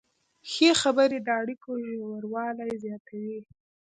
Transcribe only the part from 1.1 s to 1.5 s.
د